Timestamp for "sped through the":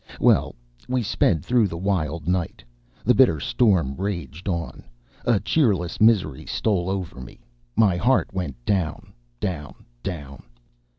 1.03-1.77